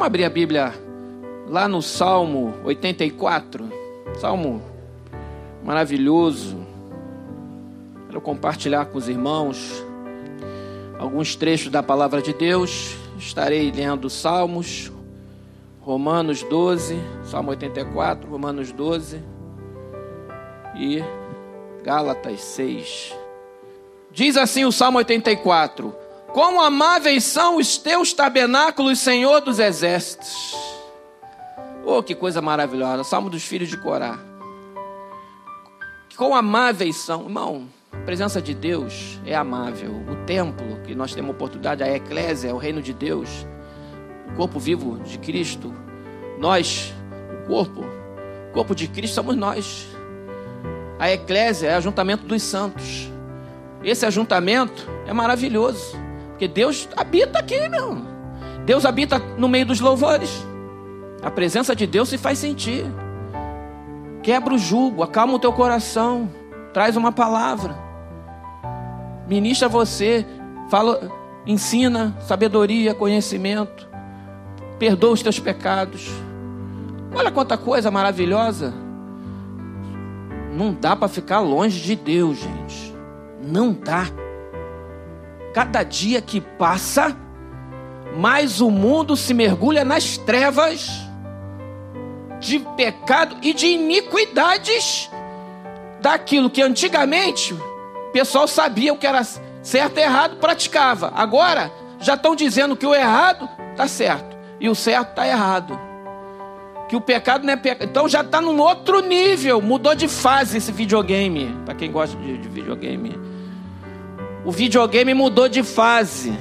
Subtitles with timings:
[0.00, 0.72] Vamos abrir a Bíblia
[1.46, 3.70] lá no Salmo 84.
[4.18, 4.62] Salmo
[5.62, 6.56] maravilhoso.
[8.06, 9.84] Quero compartilhar com os irmãos
[10.98, 12.96] alguns trechos da palavra de Deus.
[13.18, 14.90] Estarei lendo Salmos,
[15.82, 19.22] Romanos 12, Salmo 84, Romanos 12
[20.78, 21.04] e
[21.84, 23.14] Gálatas 6.
[24.10, 25.94] Diz assim o Salmo 84:
[26.32, 30.54] Quão amáveis são os teus tabernáculos, Senhor dos exércitos.
[31.84, 33.02] Oh, que coisa maravilhosa!
[33.02, 34.18] Salmo dos filhos de Corá.
[36.16, 37.68] Quão amáveis são, irmão.
[37.92, 39.90] A presença de Deus é amável.
[40.08, 43.46] O templo que nós temos oportunidade, a eclésia, é o reino de Deus,
[44.32, 45.74] o corpo vivo de Cristo.
[46.38, 46.94] Nós,
[47.42, 49.88] o corpo, o corpo de Cristo somos nós.
[50.98, 53.10] A eclésia é ajuntamento dos santos.
[53.82, 55.96] Esse ajuntamento é maravilhoso,
[56.40, 57.98] porque Deus habita aqui, meu.
[58.64, 60.42] Deus habita no meio dos louvores.
[61.22, 62.86] A presença de Deus se faz sentir.
[64.22, 66.30] Quebra o jugo, acalma o teu coração,
[66.72, 67.76] traz uma palavra.
[69.28, 70.24] Ministra você,
[70.70, 71.12] fala,
[71.46, 73.86] ensina sabedoria, conhecimento,
[74.78, 76.08] perdoa os teus pecados.
[77.14, 78.72] Olha quanta coisa maravilhosa.
[80.54, 82.94] Não dá para ficar longe de Deus, gente.
[83.42, 84.06] Não dá.
[85.52, 87.16] Cada dia que passa,
[88.16, 90.88] mais o mundo se mergulha nas trevas
[92.38, 95.10] de pecado e de iniquidades
[96.00, 99.22] daquilo que antigamente o pessoal sabia o que era
[99.62, 101.12] certo e errado, praticava.
[101.14, 101.70] Agora
[102.00, 105.78] já estão dizendo que o errado está certo e o certo está errado.
[106.88, 107.88] Que o pecado não é pecado.
[107.88, 111.54] Então já está num outro nível, mudou de fase esse videogame.
[111.64, 113.16] Para quem gosta de, de videogame,
[114.44, 116.32] o videogame mudou de fase.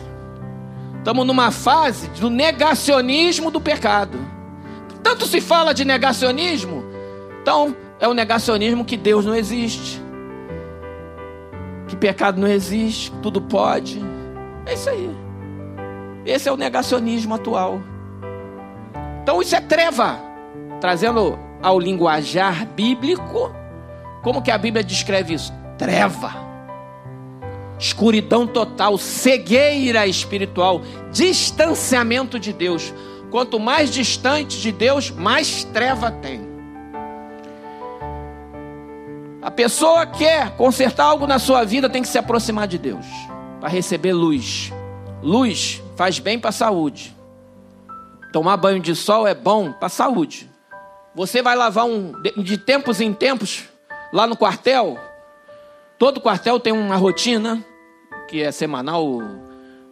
[0.98, 4.18] Estamos numa fase do negacionismo do pecado.
[5.02, 6.84] Tanto se fala de negacionismo,
[7.42, 10.02] então é o negacionismo que Deus não existe,
[11.88, 14.02] que pecado não existe, que tudo pode.
[14.66, 15.10] É isso aí.
[16.26, 17.82] Esse é o negacionismo atual.
[19.24, 20.20] Então isso é treva,
[20.82, 23.54] trazendo ao linguajar bíblico,
[24.22, 25.54] como que a Bíblia descreve isso?
[25.78, 26.49] Treva
[27.80, 30.82] escuridão total, cegueira espiritual,
[31.12, 32.94] distanciamento de Deus.
[33.32, 36.42] Quanto mais distante de Deus, mais treva tem.
[39.42, 43.06] A pessoa quer consertar algo na sua vida, tem que se aproximar de Deus
[43.62, 44.74] para receber luz.
[45.24, 47.16] Luz faz bem para a saúde.
[48.34, 50.50] Tomar banho de sol é bom para a saúde.
[51.16, 53.64] Você vai lavar um de tempos em tempos
[54.12, 55.00] lá no quartel.
[55.98, 57.66] Todo quartel tem uma rotina
[58.30, 59.20] que é semanal,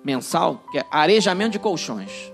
[0.04, 2.32] mensal, que é arejamento de colchões.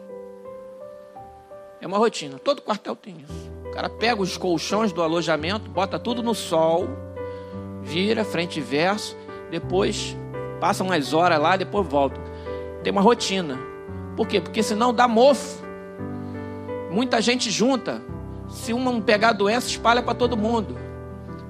[1.80, 2.38] É uma rotina.
[2.38, 3.52] Todo quartel tem isso.
[3.66, 6.88] O cara pega os colchões do alojamento, bota tudo no sol,
[7.82, 9.18] vira frente e verso,
[9.50, 10.16] depois
[10.60, 12.20] passa umas horas lá, depois volta.
[12.84, 13.58] Tem uma rotina.
[14.18, 14.42] Por quê?
[14.42, 15.64] Porque senão dá mofo.
[16.92, 18.02] Muita gente junta.
[18.50, 20.78] Se uma não pegar doença, espalha para todo mundo.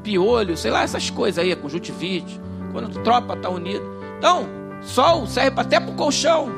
[0.03, 2.39] Piolho, sei lá, essas coisas aí, conjuntivite.
[2.71, 3.92] Quando a tropa está unida.
[4.23, 4.47] Então,
[4.81, 6.49] sol serve até para o colchão.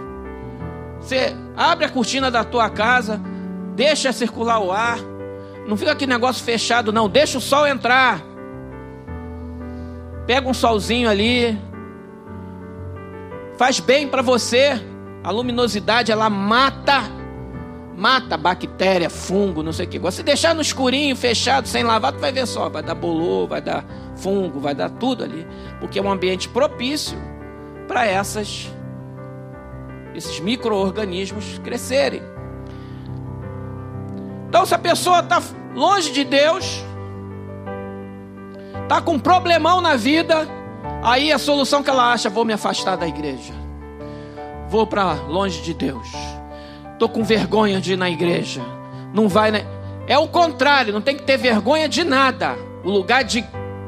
[1.01, 3.19] Você abre a cortina da tua casa,
[3.75, 4.99] deixa circular o ar.
[5.67, 7.09] Não fica aquele negócio fechado, não.
[7.09, 8.21] Deixa o sol entrar.
[10.27, 11.59] Pega um solzinho ali.
[13.57, 14.79] Faz bem para você.
[15.23, 17.01] A luminosidade ela mata,
[17.97, 20.11] mata bactéria, fungo, não sei o que.
[20.11, 23.59] Se deixar no escurinho, fechado, sem lavar, tu vai ver só, vai dar bolor, vai
[23.59, 23.83] dar
[24.15, 25.47] fungo, vai dar tudo ali,
[25.79, 27.17] porque é um ambiente propício
[27.88, 28.72] para essas
[30.16, 32.22] esses micro-organismos crescerem.
[34.47, 35.41] Então, se a pessoa está
[35.75, 36.81] longe de Deus,
[38.84, 40.47] está com um problemão na vida,
[41.03, 43.53] aí a solução que ela acha, vou me afastar da igreja.
[44.69, 46.07] Vou para longe de Deus.
[46.94, 48.62] Estou com vergonha de ir na igreja.
[49.14, 49.66] Não vai, né?
[50.08, 52.55] É o contrário, não tem que ter vergonha de nada.
[52.84, 53.46] O lugar de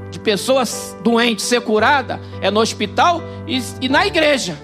[0.10, 4.58] de pessoas doentes ser curada é no hospital e, e na igreja.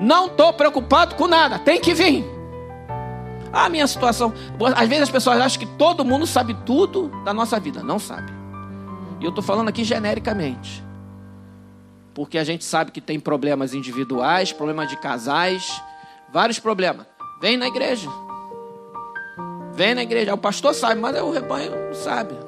[0.00, 2.24] Não estou preocupado com nada, tem que vir.
[3.52, 4.32] A minha situação.
[4.76, 7.82] Às vezes as pessoas acham que todo mundo sabe tudo da nossa vida.
[7.82, 8.30] Não sabe.
[9.20, 10.84] E eu estou falando aqui genericamente.
[12.14, 15.80] Porque a gente sabe que tem problemas individuais, problemas de casais,
[16.32, 17.06] vários problemas.
[17.40, 18.08] Vem na igreja.
[19.72, 20.34] Vem na igreja.
[20.34, 22.47] O pastor sabe, mas o rebanho não sabe.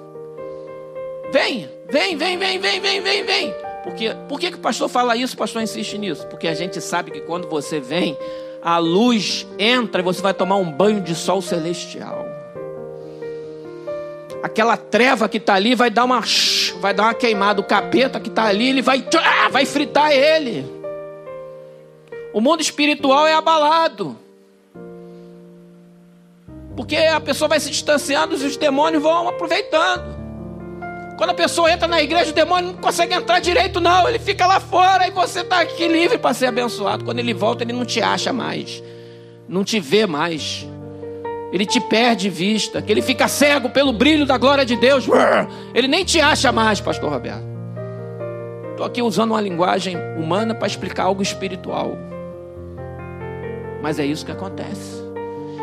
[1.33, 3.55] Vem, vem, vem, vem, vem, vem, vem, vem.
[3.85, 6.27] Porque, por que, que o pastor fala isso, o pastor insiste nisso?
[6.27, 8.17] Porque a gente sabe que quando você vem,
[8.63, 12.27] a luz entra e você vai tomar um banho de sol celestial.
[14.43, 16.23] Aquela treva que está ali vai dar uma
[16.81, 17.61] vai dar uma queimada.
[17.61, 19.05] O capeta que está ali, ele vai
[19.51, 20.67] vai fritar ele.
[22.33, 24.17] O mundo espiritual é abalado.
[26.77, 30.20] Porque a pessoa vai se distanciando e os demônios vão aproveitando.
[31.21, 34.09] Quando a pessoa entra na igreja, o demônio não consegue entrar direito, não.
[34.09, 37.05] Ele fica lá fora e você está aqui livre para ser abençoado.
[37.05, 38.83] Quando ele volta, ele não te acha mais,
[39.47, 40.67] não te vê mais.
[41.53, 45.05] Ele te perde vista, que ele fica cego pelo brilho da glória de Deus.
[45.75, 47.45] Ele nem te acha mais, pastor Roberto.
[48.71, 51.99] Estou aqui usando uma linguagem humana para explicar algo espiritual.
[53.83, 55.03] Mas é isso que acontece.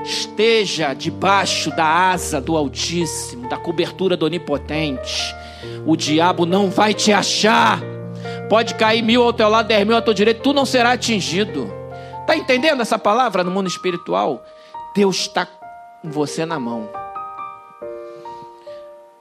[0.03, 5.33] Esteja debaixo da asa do Altíssimo, da cobertura do Onipotente
[5.87, 7.79] o diabo não vai te achar.
[8.49, 11.73] Pode cair mil ao teu lado, dez mil ao teu direito, tu não será atingido.
[12.21, 14.43] Está entendendo essa palavra no mundo espiritual?
[14.93, 16.89] Deus está com você na mão.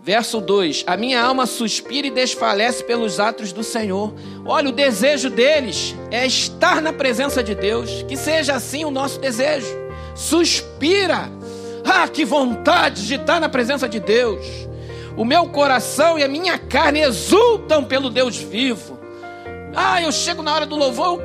[0.00, 4.12] Verso 2: A minha alma suspira e desfalece pelos atos do Senhor.
[4.44, 8.02] Olha, o desejo deles é estar na presença de Deus.
[8.08, 9.68] Que seja assim o nosso desejo.
[10.16, 11.30] Suspira.
[11.84, 14.44] Ah, que vontade de estar na presença de Deus.
[15.16, 18.98] O meu coração e a minha carne exultam pelo Deus vivo.
[19.74, 21.20] Ah, eu chego na hora do louvor,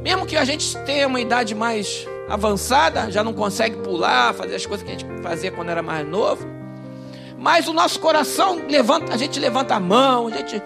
[0.00, 4.64] mesmo que a gente tenha uma idade mais avançada, já não consegue pular, fazer as
[4.64, 6.46] coisas que a gente fazia quando era mais novo.
[7.36, 10.62] Mas o nosso coração levanta, a gente levanta a mão, a gente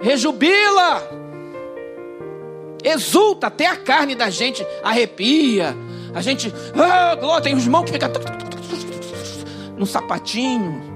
[0.00, 1.02] rejubila,
[2.82, 5.76] exulta, até a carne da gente arrepia.
[6.14, 8.10] A gente, ah, glória, tem os mãos que ficam
[9.76, 10.93] no sapatinho.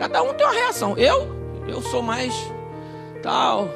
[0.00, 0.96] Cada um tem uma reação.
[0.96, 1.28] Eu,
[1.68, 2.32] eu sou mais
[3.22, 3.68] tal.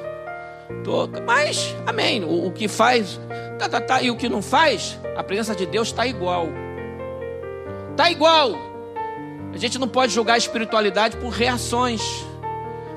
[0.83, 2.25] Tô, mas, amém.
[2.25, 3.21] O, o, que faz,
[3.59, 6.49] tá, tá, tá, e o que não faz, a presença de Deus está igual.
[7.91, 8.55] Está igual.
[9.53, 12.01] A gente não pode julgar a espiritualidade por reações.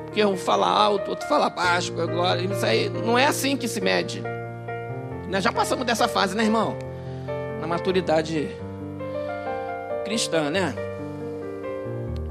[0.06, 2.42] Porque um fala alto, outro fala baixo, agora.
[2.42, 4.24] Isso aí não é assim que se mede.
[5.28, 6.78] Nós já passamos dessa fase, né, irmão?
[7.60, 8.56] Na maturidade
[10.06, 10.87] cristã, né?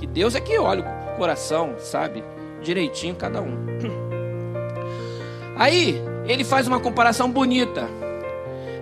[0.06, 2.22] Que Deus é que olha o coração, sabe?
[2.62, 3.66] Direitinho cada um.
[5.56, 7.88] Aí, ele faz uma comparação bonita.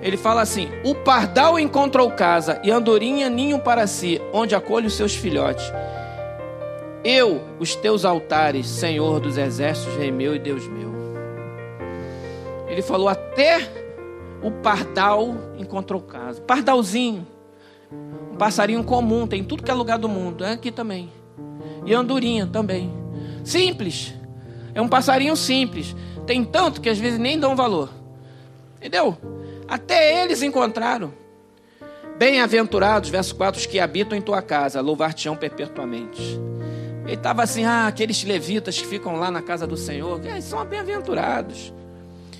[0.03, 4.95] Ele fala assim: O pardal encontrou casa e andorinha ninho para si, onde acolhe os
[4.95, 5.73] seus filhotes.
[7.05, 10.93] Eu, os teus altares, Senhor dos exércitos, Rei meu e Deus meu.
[12.69, 13.69] Ele falou: Até
[14.43, 16.41] o pardal encontrou casa.
[16.41, 17.27] Pardalzinho.
[18.39, 21.13] Passarinho comum, tem tudo que é lugar do mundo, é aqui também.
[21.87, 22.93] E andorinha também.
[23.45, 24.15] Simples.
[24.75, 25.95] É um passarinho simples.
[26.27, 27.91] Tem tanto que às vezes nem dão valor.
[28.79, 29.17] Entendeu?
[29.69, 31.13] Até eles encontraram.
[32.19, 36.41] Bem-aventurados, verso 4, os que habitam em tua casa, louvar-te-ão perpetuamente.
[37.05, 40.65] Ele estava assim, ah, aqueles levitas que ficam lá na casa do Senhor, eles são
[40.65, 41.73] bem-aventurados.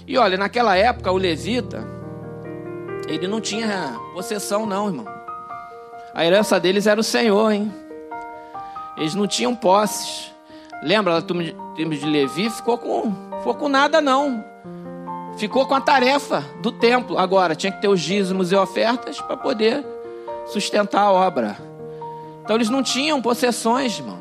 [0.07, 1.85] E olha, naquela época o levita,
[3.09, 5.14] ele não tinha possessão não, irmão.
[6.15, 7.75] A herança deles era o Senhor, hein?
[8.97, 10.33] Eles não tinham posses.
[10.81, 14.45] Lembra, a turma de Levi ficou com, ficou com nada não.
[15.37, 17.19] Ficou com a tarefa do templo.
[17.19, 19.85] Agora, tinha que ter os dízimos e ofertas para poder
[20.47, 21.57] sustentar a obra.
[22.45, 24.19] Então eles não tinham possessões, irmão.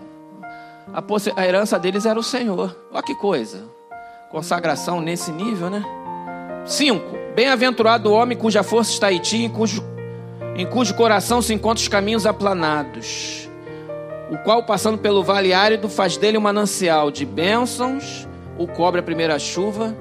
[0.91, 1.31] A, posse...
[1.35, 2.75] a herança deles era o Senhor.
[2.91, 3.65] Olha que coisa.
[4.31, 5.83] Consagração nesse nível, né?
[6.65, 7.15] Cinco.
[7.35, 9.92] Bem-aventurado o homem cuja força está em ti, em cujo
[10.55, 13.50] em cujo coração se encontram os caminhos aplanados,
[14.29, 19.03] o qual, passando pelo vale árido, faz dele um manancial de bênçãos, o cobre a
[19.03, 19.95] primeira chuva.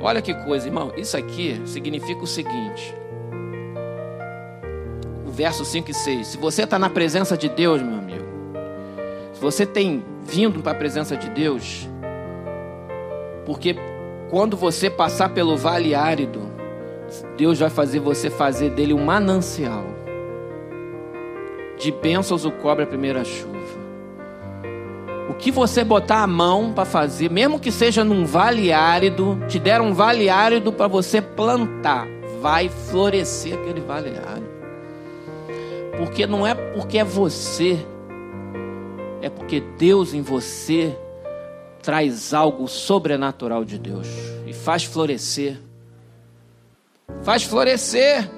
[0.00, 2.94] Olha que coisa, irmão, isso aqui significa o seguinte:
[5.26, 6.26] o verso 5 e 6.
[6.26, 8.26] Se você está na presença de Deus, meu amigo,
[9.32, 11.88] se você tem vindo para a presença de Deus,
[13.46, 13.76] porque
[14.30, 16.55] quando você passar pelo vale árido,
[17.36, 19.84] Deus vai fazer você fazer dele um manancial.
[21.78, 23.56] De bênçãos o cobre a primeira chuva.
[25.28, 29.58] O que você botar a mão para fazer, mesmo que seja num vale árido, te
[29.58, 32.06] deram um vale árido para você plantar,
[32.40, 34.56] vai florescer aquele vale árido.
[35.98, 37.78] Porque não é porque é você,
[39.20, 40.96] é porque Deus em você
[41.82, 44.08] traz algo sobrenatural de Deus
[44.46, 45.58] e faz florescer
[47.22, 48.30] faz florescer.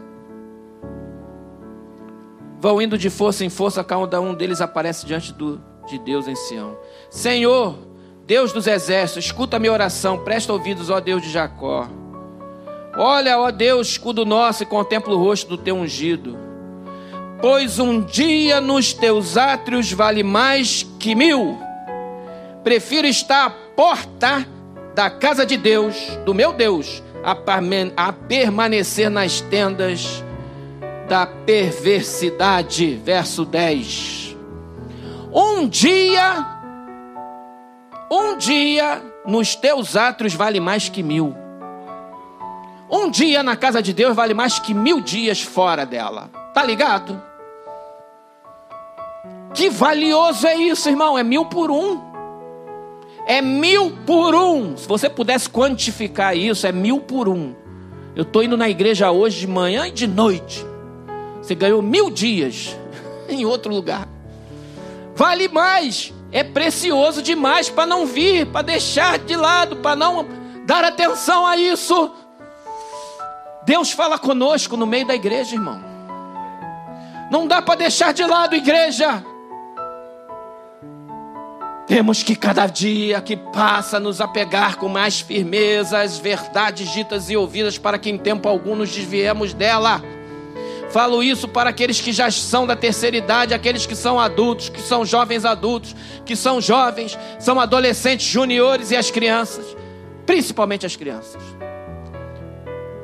[2.61, 6.35] Vão indo de força em força, cada um deles aparece diante do, de Deus em
[6.35, 6.77] Sião.
[7.09, 7.79] Senhor,
[8.27, 11.89] Deus dos exércitos, escuta a minha oração, presta ouvidos, ó Deus de Jacó.
[12.97, 16.37] Olha, ó Deus, escudo nosso, e contempla o rosto do teu ungido.
[17.41, 21.57] Pois um dia nos teus átrios vale mais que mil.
[22.65, 24.45] Prefiro estar à porta
[24.97, 25.95] da casa de Deus,
[26.25, 30.25] do meu Deus, a permanecer nas tendas
[31.09, 32.95] da perversidade.
[32.97, 34.37] Verso 10.
[35.33, 36.47] Um dia,
[38.11, 41.35] um dia nos teus átrios vale mais que mil.
[42.91, 46.31] Um dia na casa de Deus vale mais que mil dias fora dela.
[46.55, 47.23] Tá ligado?
[49.53, 51.19] Que valioso é isso, irmão?
[51.19, 52.08] É mil por um.
[53.29, 54.75] É mil por um.
[54.75, 57.55] Se você pudesse quantificar isso, é mil por um.
[58.17, 60.65] Eu estou indo na igreja hoje de manhã e de noite.
[61.43, 62.75] Você ganhou mil dias
[63.29, 64.09] em outro lugar.
[65.15, 66.15] Vale mais.
[66.33, 70.27] É precioso demais para não vir, para deixar de lado, para não
[70.65, 72.11] dar atenção a isso.
[73.67, 75.85] Deus fala conosco no meio da igreja, irmão.
[77.31, 79.23] Não dá para deixar de lado, igreja.
[81.89, 87.37] Temos que cada dia que passa nos apegar com mais firmeza às verdades ditas e
[87.37, 90.03] ouvidas para que em tempo algum nos desviemos dela.
[90.91, 94.83] Falo isso para aqueles que já são da terceira idade, aqueles que são adultos, que
[94.83, 99.65] são jovens adultos, que são jovens, são adolescentes, juniores e as crianças,
[100.27, 101.43] principalmente as crianças.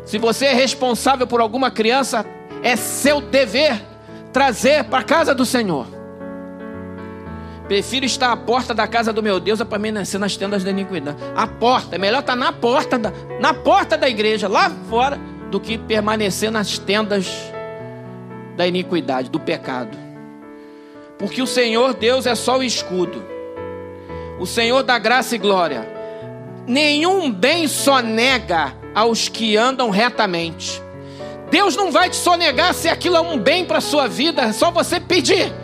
[0.05, 2.27] Se você é responsável por alguma criança,
[2.63, 3.81] é seu dever
[4.31, 5.94] trazer para a casa do Senhor.
[7.67, 11.17] Prefiro estar à porta da casa do meu Deus a permanecer nas tendas da iniquidade.
[11.35, 15.19] A porta, é melhor estar na porta da, na porta da igreja, lá fora,
[15.51, 17.27] do que permanecer nas tendas
[18.55, 19.97] da iniquidade, do pecado.
[21.19, 23.25] Porque o Senhor Deus é só o escudo.
[24.39, 25.89] O Senhor da graça e glória.
[26.67, 30.83] Nenhum bem só nega aos que andam retamente.
[31.51, 34.71] Deus não vai te sonegar se aquilo é um bem para sua vida, é só
[34.71, 35.64] você pedir.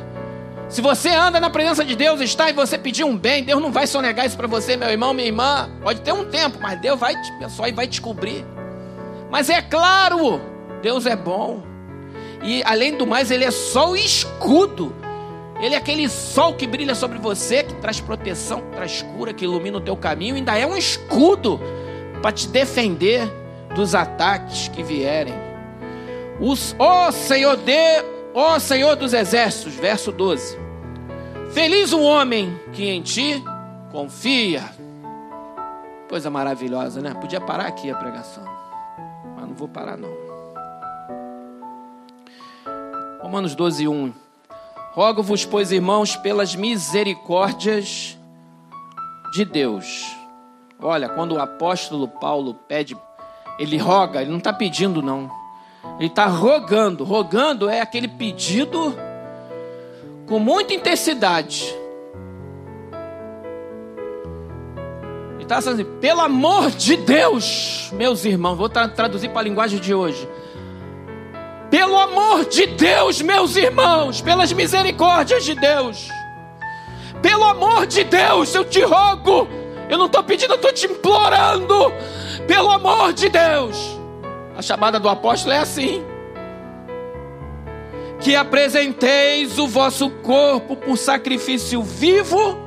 [0.71, 3.73] Se você anda na presença de Deus, está e você pedir um bem, Deus não
[3.73, 5.69] vai sonegar isso para você, meu irmão, minha irmã.
[5.83, 8.47] Pode ter um tempo, mas Deus vai te abençoar e vai descobrir.
[9.29, 10.41] Mas é claro,
[10.81, 11.65] Deus é bom.
[12.41, 14.95] E além do mais, Ele é só o escudo.
[15.61, 19.45] Ele é aquele sol que brilha sobre você, que traz proteção, que traz cura, que
[19.45, 20.37] ilumina o teu caminho.
[20.37, 21.61] Ainda é um escudo
[22.23, 23.29] para te defender
[23.75, 25.35] dos ataques que vierem.
[26.39, 30.57] Os, oh Senhor de Ó oh, Senhor dos Exércitos, verso 12.
[31.53, 33.43] Feliz o homem que em ti
[33.91, 34.63] confia.
[36.09, 37.13] Coisa maravilhosa, né?
[37.15, 38.45] Podia parar aqui a pregação,
[39.37, 40.11] mas não vou parar não.
[43.21, 44.13] Romanos 12, 1.
[44.93, 48.19] Rogo-vos, pois, irmãos, pelas misericórdias
[49.33, 50.17] de Deus.
[50.81, 52.97] Olha, quando o apóstolo Paulo pede,
[53.59, 55.40] ele roga, ele não está pedindo, não.
[55.99, 57.05] Ele está rogando.
[57.05, 58.97] Rogando é aquele pedido
[60.27, 61.65] com muita intensidade.
[65.35, 69.79] Ele está assim, pelo amor de Deus, meus irmãos, vou tra traduzir para a linguagem
[69.79, 70.29] de hoje.
[71.71, 76.09] Pelo amor de Deus, meus irmãos, pelas misericórdias de Deus,
[77.21, 79.47] pelo amor de Deus, eu te rogo,
[79.89, 81.93] eu não estou pedindo, eu estou te implorando,
[82.47, 84.00] pelo amor de Deus
[84.61, 86.05] a chamada do apóstolo é assim:
[88.21, 92.59] que apresenteis o vosso corpo por sacrifício vivo,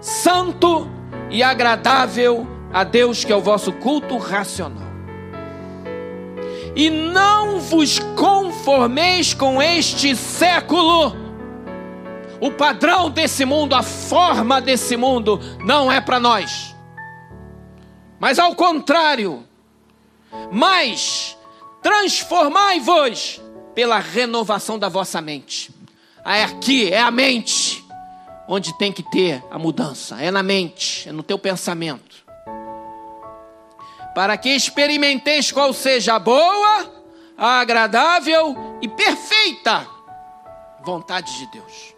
[0.00, 0.88] santo
[1.30, 4.90] e agradável a Deus, que é o vosso culto racional.
[6.74, 11.14] E não vos conformeis com este século.
[12.40, 16.74] O padrão desse mundo, a forma desse mundo, não é para nós.
[18.18, 19.44] Mas ao contrário,
[20.50, 21.36] mas
[21.82, 23.40] transformai-vos
[23.74, 25.70] pela renovação da vossa mente.
[26.24, 27.84] É aqui, é a mente
[28.46, 32.22] onde tem que ter a mudança, é na mente, é no teu pensamento.
[34.14, 36.92] Para que experimenteis qual seja a boa,
[37.36, 39.86] a agradável e perfeita
[40.84, 41.94] vontade de Deus.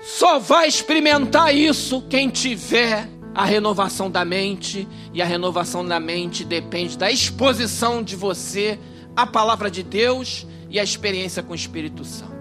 [0.00, 6.44] Só vai experimentar isso quem tiver a renovação da mente, e a renovação da mente
[6.44, 8.78] depende da exposição de você
[9.14, 12.32] à palavra de Deus e à experiência com o Espírito Santo.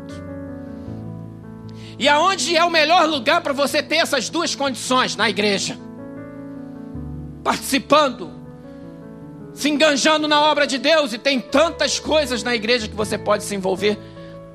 [2.00, 5.16] E aonde é o melhor lugar para você ter essas duas condições?
[5.16, 5.78] Na igreja.
[7.44, 8.32] Participando,
[9.54, 13.44] se enganjando na obra de Deus, e tem tantas coisas na igreja que você pode
[13.44, 14.00] se envolver,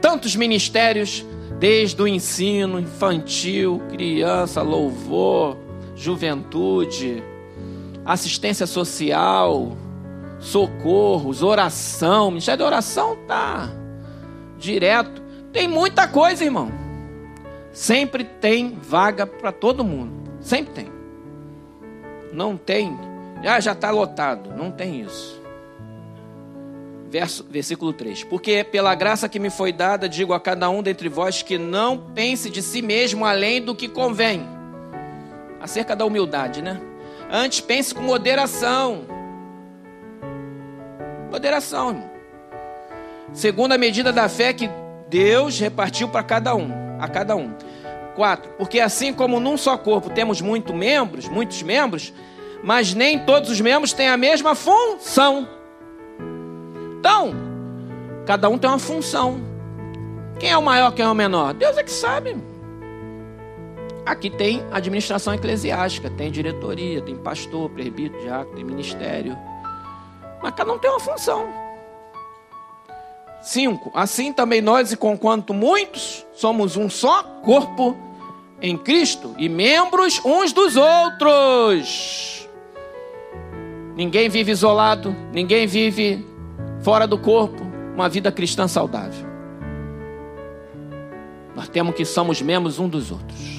[0.01, 1.25] tantos ministérios,
[1.59, 5.57] desde o ensino infantil, criança, louvor,
[5.95, 7.23] juventude,
[8.07, 9.77] assistência social,
[10.39, 12.29] socorros, oração.
[12.29, 13.69] O ministério da oração tá
[14.57, 15.21] direto.
[15.53, 16.71] Tem muita coisa, irmão.
[17.73, 20.31] Sempre tem vaga para todo mundo.
[20.41, 20.93] Sempre tem.
[22.33, 22.97] Não tem.
[23.45, 24.55] Ah, já está lotado.
[24.57, 25.43] Não tem isso.
[27.11, 31.09] Verso, versículo 3: Porque pela graça que me foi dada, digo a cada um dentre
[31.09, 34.47] vós que não pense de si mesmo além do que convém.
[35.61, 36.81] Acerca da humildade, né?
[37.31, 39.05] Antes pense com moderação.
[41.31, 42.03] Moderação.
[43.33, 44.71] Segundo a medida da fé que
[45.09, 47.53] Deus repartiu para cada um, a cada um.
[48.15, 48.53] 4.
[48.53, 52.13] Porque assim como num só corpo temos muitos membros, muitos membros,
[52.63, 55.49] mas nem todos os membros têm a mesma função.
[56.99, 57.35] Então,
[58.25, 59.41] cada um tem uma função.
[60.39, 61.55] Quem é o maior, quem é o menor?
[61.55, 62.37] Deus é que sabe.
[64.07, 69.37] Aqui tem administração eclesiástica, tem diretoria, tem pastor, presbítero, diácono, tem ministério.
[70.41, 71.49] Mas cada um tem uma função.
[73.43, 73.91] 5.
[73.93, 77.97] Assim também nós, e conquanto muitos, somos um só corpo
[78.63, 82.49] em Cristo e membros uns dos outros.
[83.97, 86.25] Ninguém vive isolado, ninguém vive
[86.81, 87.61] fora do corpo,
[87.95, 89.27] uma vida cristã saudável.
[91.57, 93.56] Nós temos que somos membros um dos outros.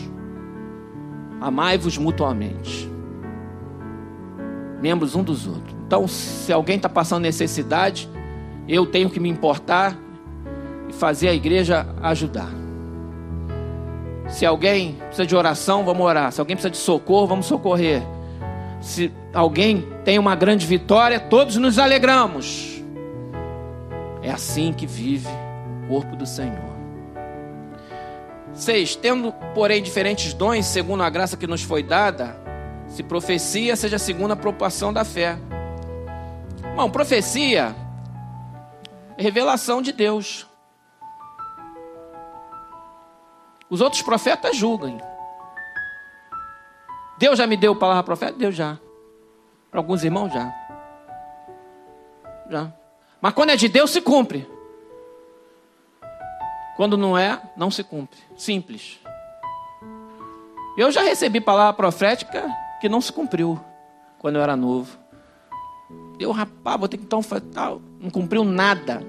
[1.40, 2.90] Amai-vos mutuamente.
[4.82, 5.76] Membros um dos outros.
[5.86, 8.10] Então, se alguém está passando necessidade,
[8.68, 9.98] eu tenho que me importar
[10.90, 12.50] e fazer a igreja ajudar.
[14.28, 16.32] Se alguém precisa de oração, vamos orar.
[16.32, 18.04] Se alguém precisa de socorro, vamos socorrer.
[18.82, 22.84] Se alguém tem uma grande vitória, todos nos alegramos.
[24.22, 25.30] É assim que vive
[25.86, 26.67] o corpo do Senhor.
[28.58, 28.96] 6.
[28.98, 32.36] Tendo, porém, diferentes dons, segundo a graça que nos foi dada,
[32.88, 35.38] se profecia, seja segundo a proporção da fé.
[36.76, 37.76] Bom, profecia
[39.18, 40.48] é revelação de Deus.
[43.70, 44.98] Os outros profetas julgam.
[47.18, 48.38] Deus já me deu palavra profeta?
[48.38, 48.78] Deus já.
[49.70, 50.54] Para alguns irmãos, já.
[52.50, 52.74] Já.
[53.20, 54.48] Mas quando é de Deus, se cumpre.
[56.78, 58.20] Quando não é, não se cumpre.
[58.38, 59.00] Simples.
[60.78, 62.48] Eu já recebi palavra profética
[62.80, 63.60] que não se cumpriu
[64.20, 64.96] quando eu era novo.
[66.20, 67.82] Eu, rapaz, vou ter que então tal.
[68.00, 69.02] Não cumpriu nada.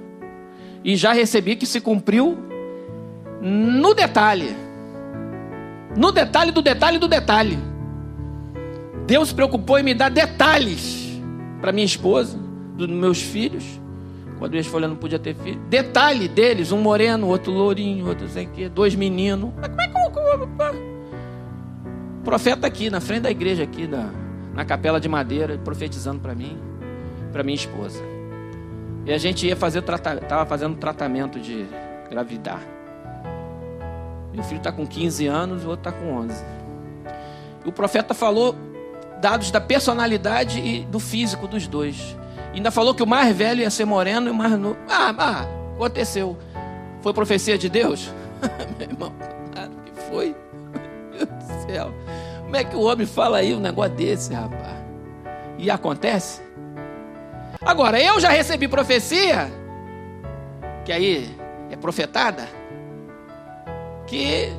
[0.83, 2.39] E já recebi que se cumpriu
[3.43, 4.57] no detalhe.
[5.95, 7.59] No detalhe do detalhe do detalhe.
[9.07, 11.21] Deus se preocupou em me dar detalhes
[11.61, 12.39] para minha esposa,
[12.77, 13.65] dos meus filhos.
[14.39, 15.61] Quando minha esposa não podia ter filho.
[15.69, 19.51] Detalhe deles, um moreno, outro lourinho, outro sei que, dois meninos.
[19.57, 20.09] Mas como é que o
[22.29, 24.11] profeta aqui, na frente da igreja aqui, na,
[24.55, 26.59] na capela de madeira, profetizando para mim,
[27.33, 28.03] para minha esposa.
[29.07, 31.65] E a gente ia fazer, estava fazendo tratamento de
[32.11, 32.61] gravidar.
[34.35, 36.45] Meu filho está com 15 anos, o outro está com 11.
[37.65, 38.55] O profeta falou
[39.23, 42.15] dados da personalidade e do físico dos dois.
[42.55, 44.77] Ainda falou que o mais velho ia ser moreno e o mais novo.
[44.89, 46.37] Ah, ah, aconteceu.
[47.01, 48.11] Foi profecia de Deus?
[48.79, 49.13] Meu irmão,
[49.53, 50.35] claro que foi.
[51.13, 51.93] Meu Deus do céu.
[52.43, 54.79] Como é que o homem fala aí um negócio desse, rapaz?
[55.59, 56.41] E acontece?
[57.61, 59.51] Agora, eu já recebi profecia,
[60.85, 61.37] que aí
[61.71, 62.49] é profetada,
[64.07, 64.51] que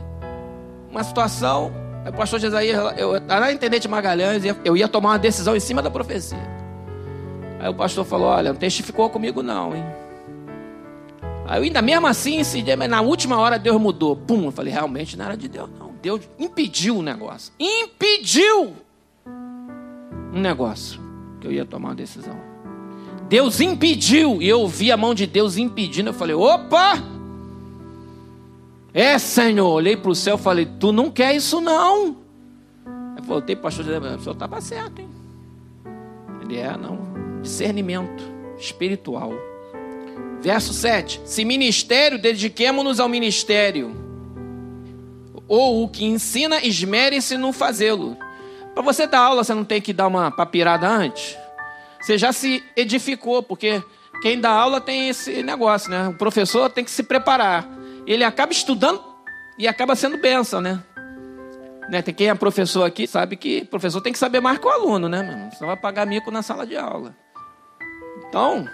[0.91, 1.71] uma situação,
[2.07, 5.81] o pastor Jesaías, eu estava na Intendente Magalhães, eu ia tomar uma decisão em cima
[5.81, 6.58] da profecia.
[7.59, 9.83] Aí o pastor falou: Olha, não testificou comigo, não, hein?
[11.45, 12.41] Aí eu ainda mesmo assim,
[12.87, 14.15] na última hora Deus mudou.
[14.15, 15.91] Pum, eu falei: Realmente não era de Deus, não.
[16.01, 17.51] Deus impediu o negócio.
[17.59, 18.73] Impediu
[20.33, 21.01] um negócio
[21.41, 22.37] que eu ia tomar uma decisão.
[23.27, 26.09] Deus impediu, e eu ouvi a mão de Deus impedindo.
[26.09, 26.93] Eu falei: opa!
[28.93, 29.69] É, Senhor.
[29.69, 32.15] Olhei para o céu e falei: Tu não quer isso, não.
[33.17, 35.09] Aí voltei para o pastor: O senhor estava certo, hein?
[36.41, 37.08] Ele é, não
[37.41, 38.23] discernimento
[38.57, 39.33] espiritual.
[40.41, 43.95] Verso 7: Se ministério, dediquemo-nos ao ministério.
[45.47, 48.15] Ou o que ensina, esmere-se no fazê-lo.
[48.73, 51.35] Para você dar aula, você não tem que dar uma papirada antes?
[51.99, 53.83] Você já se edificou, porque
[54.21, 56.07] quem dá aula tem esse negócio, né?
[56.07, 57.67] O professor tem que se preparar.
[58.05, 59.03] Ele acaba estudando
[59.57, 60.81] e acaba sendo benção, né?
[61.89, 62.01] né?
[62.01, 65.09] Tem quem é professor aqui sabe que professor tem que saber mais que o aluno,
[65.09, 65.49] né?
[65.53, 67.15] Senão vai pagar mico na sala de aula.
[68.29, 68.67] Então,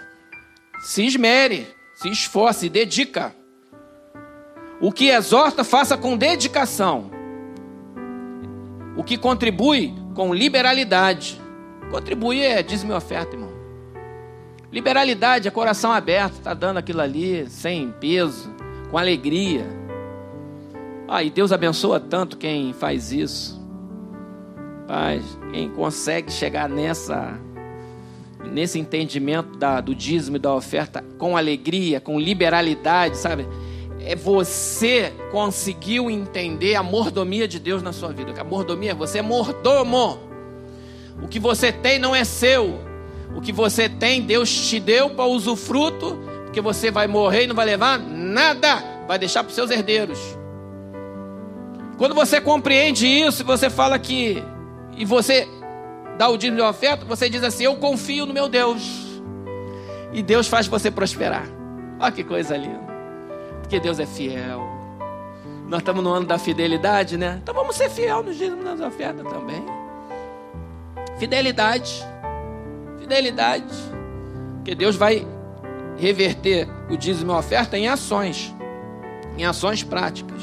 [0.80, 3.34] se esmere, se esforce, dedica.
[4.80, 7.10] O que exorta, faça com dedicação.
[8.94, 11.40] O que contribui, com liberalidade.
[11.90, 13.56] Contribuir é dízimo e oferta, irmão.
[14.70, 18.54] Liberalidade é coração aberto, está dando aquilo ali sem peso,
[18.90, 19.66] com alegria.
[21.08, 23.58] Ah, e Deus abençoa tanto quem faz isso.
[24.86, 27.45] Pai, quem consegue chegar nessa
[28.50, 33.46] nesse entendimento da, do dízimo e da oferta com alegria, com liberalidade, sabe?
[34.00, 38.32] É você conseguiu entender a mordomia de Deus na sua vida.
[38.40, 40.18] A mordomia, você é mordomo.
[41.22, 42.78] O que você tem não é seu.
[43.34, 47.54] O que você tem, Deus te deu para usufruto, porque você vai morrer e não
[47.54, 50.18] vai levar nada, vai deixar para os seus herdeiros.
[51.98, 54.42] Quando você compreende isso, você fala que
[54.96, 55.46] e você
[56.16, 59.06] dá o dízimo de oferta, você diz assim: Eu confio no meu Deus.
[60.12, 61.46] E Deus faz você prosperar.
[62.00, 62.86] Olha que coisa linda.
[63.60, 64.66] Porque Deus é fiel.
[65.68, 67.40] Nós estamos no ano da fidelidade, né?
[67.42, 69.64] Então vamos ser fiel no dízimo das ofertas também.
[71.18, 72.04] Fidelidade.
[72.98, 73.74] Fidelidade.
[74.56, 75.26] Porque Deus vai
[75.96, 78.54] reverter o dízimo e a oferta em ações.
[79.36, 80.42] Em ações práticas.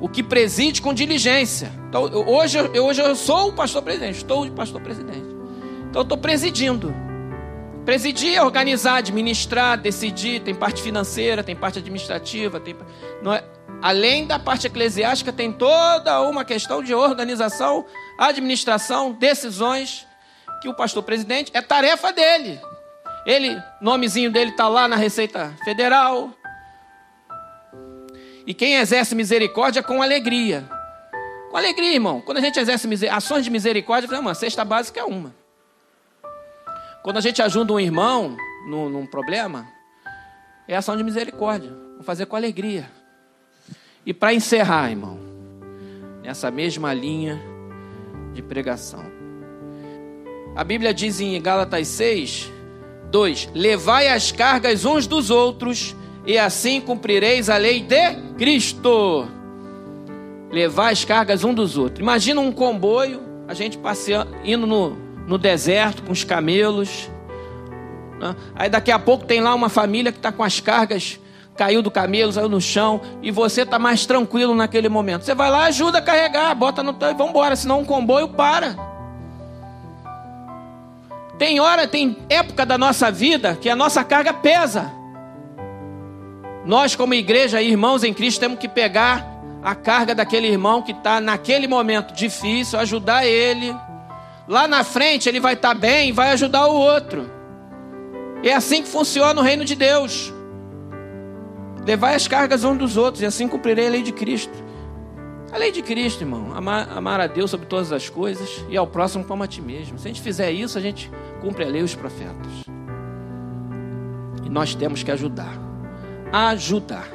[0.00, 1.70] O que preside com diligência.
[1.88, 5.28] Então, hoje, hoje eu sou o pastor presidente, estou o pastor presidente.
[5.88, 6.94] Então, eu estou presidindo.
[7.84, 10.40] Presidir é organizar, administrar, decidir.
[10.40, 12.60] Tem parte financeira, tem parte administrativa.
[12.60, 12.76] Tem,
[13.34, 13.44] é,
[13.82, 17.84] além da parte eclesiástica, tem toda uma questão de organização,
[18.18, 20.06] administração, decisões,
[20.62, 22.60] que o pastor presidente é tarefa dele.
[23.26, 26.30] Ele, nomezinho dele está lá na Receita Federal,
[28.50, 30.68] e quem exerce misericórdia com alegria.
[31.52, 32.20] Com alegria, irmão.
[32.20, 35.32] Quando a gente exerce ações de misericórdia, uma cesta básica é uma.
[37.04, 38.36] Quando a gente ajuda um irmão
[38.66, 39.68] num, num problema,
[40.66, 41.70] é ação de misericórdia.
[41.92, 42.90] Vamos fazer com alegria.
[44.04, 45.20] E para encerrar, irmão,
[46.20, 47.40] nessa mesma linha
[48.34, 49.04] de pregação.
[50.56, 52.50] A Bíblia diz em Gálatas 6,
[53.12, 55.94] 2: Levai as cargas uns dos outros
[56.30, 59.26] e assim cumprireis a lei de Cristo.
[60.48, 61.98] Levar as cargas um dos outros.
[61.98, 67.10] Imagina um comboio, a gente passeando, indo no, no deserto com os camelos.
[68.20, 68.36] Né?
[68.54, 71.18] Aí daqui a pouco tem lá uma família que está com as cargas,
[71.56, 75.24] caiu do camelo, saiu no chão, e você está mais tranquilo naquele momento.
[75.24, 78.76] Você vai lá, ajuda a carregar, bota no vamos embora, senão um comboio para.
[81.36, 84.99] Tem hora, tem época da nossa vida que a nossa carga pesa.
[86.64, 89.26] Nós, como igreja, irmãos em Cristo, temos que pegar
[89.62, 93.74] a carga daquele irmão que está naquele momento difícil, ajudar ele.
[94.46, 97.30] Lá na frente ele vai estar tá bem, vai ajudar o outro.
[98.42, 100.32] É assim que funciona o reino de Deus.
[101.86, 104.52] Levai as cargas uns dos outros, e assim cumprirei a lei de Cristo.
[105.52, 108.86] A lei de Cristo, irmão, amar, amar a Deus sobre todas as coisas e ao
[108.86, 109.98] próximo como a ti mesmo.
[109.98, 112.64] Se a gente fizer isso, a gente cumpre a lei e os profetas.
[114.44, 115.69] E nós temos que ajudar
[116.32, 117.08] ajudar.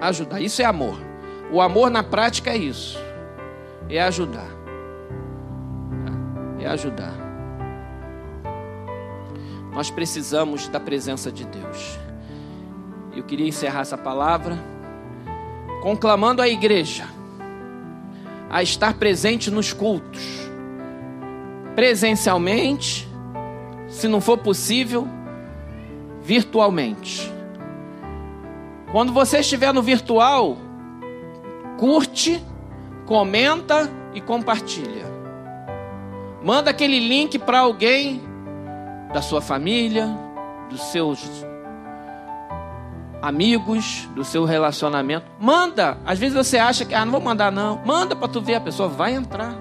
[0.00, 0.40] Ajudar.
[0.40, 0.98] Isso é amor.
[1.50, 2.98] O amor na prática é isso.
[3.88, 4.48] É ajudar.
[6.60, 7.14] É ajudar.
[9.72, 11.98] Nós precisamos da presença de Deus.
[13.14, 14.58] Eu queria encerrar essa palavra
[15.82, 17.06] conclamando a igreja
[18.50, 20.20] a estar presente nos cultos,
[21.74, 23.08] presencialmente,
[23.88, 25.06] se não for possível,
[26.22, 27.37] virtualmente.
[28.92, 30.56] Quando você estiver no virtual,
[31.78, 32.42] curte,
[33.06, 35.06] comenta e compartilha.
[36.42, 38.22] Manda aquele link para alguém
[39.12, 40.08] da sua família,
[40.70, 41.46] dos seus
[43.20, 45.26] amigos, do seu relacionamento.
[45.40, 45.98] Manda.
[46.06, 47.80] Às vezes você acha que ah, não vou mandar não.
[47.84, 49.54] Manda para tu ver a pessoa vai entrar.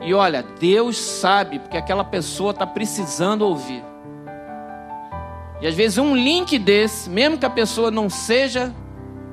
[0.00, 3.82] E olha, Deus sabe porque aquela pessoa está precisando ouvir.
[5.60, 8.74] E às vezes um link desse, mesmo que a pessoa não seja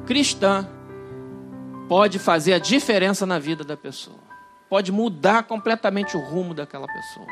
[0.06, 0.68] cristã,
[1.88, 4.18] pode fazer a diferença na vida da pessoa.
[4.68, 7.28] Pode mudar completamente o rumo daquela pessoa.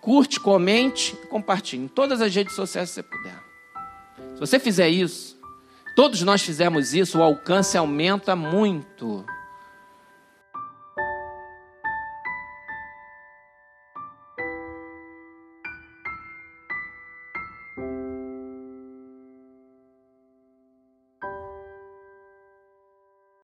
[0.00, 3.38] Curte, comente, compartilhe em todas as redes sociais que você puder.
[4.34, 5.38] Se você fizer isso,
[5.94, 9.24] todos nós fizemos isso, o alcance aumenta muito.